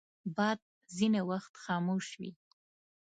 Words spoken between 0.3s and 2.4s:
باد ځینې وخت خاموش وي